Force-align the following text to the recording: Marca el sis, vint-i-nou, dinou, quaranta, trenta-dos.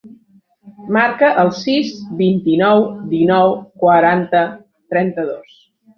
Marca 0.95 1.27
el 1.41 1.51
sis, 1.57 1.91
vint-i-nou, 2.23 2.81
dinou, 3.13 3.53
quaranta, 3.85 4.43
trenta-dos. 4.95 5.55